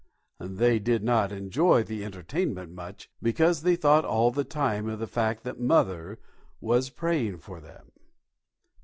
[0.39, 5.05] They did not enjoy the entertainment much because they thought all the time of the
[5.05, 6.17] fact that Mother
[6.59, 7.91] was praying for them.